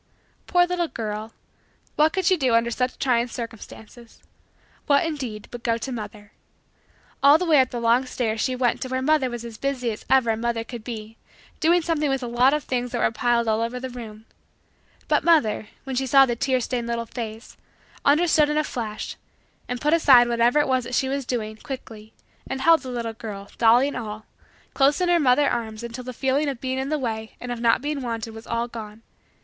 [0.47, 1.31] Poor little girl!
[1.95, 4.23] What could she do under such trying circumstances
[4.87, 6.31] what indeed but go to mother.
[7.21, 9.91] All the way up the long stairs she went to where mother was as busy
[9.91, 11.17] as ever a mother could be
[11.59, 14.25] doing something with a lot of things that were piled all over the room.
[15.07, 17.55] But mother, when she saw the tear stained little face,
[18.03, 19.17] understood in a flash
[19.67, 22.11] and put aside whatever it was that she was doing, quickly,
[22.47, 24.25] and held the little girl, dolly and all,
[24.73, 27.59] close in her mother arms until the feeling of being in the way and of
[27.61, 29.03] not being wanted was all gone.